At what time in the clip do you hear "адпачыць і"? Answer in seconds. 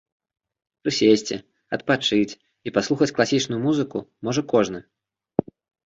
1.77-2.75